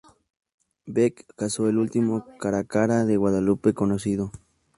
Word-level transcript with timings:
Beck 0.87 1.27
cazó 1.35 1.69
el 1.69 1.77
último 1.77 2.25
Caracara 2.39 3.05
de 3.05 3.17
Guadalupe 3.17 3.75
conocido. 3.75 4.31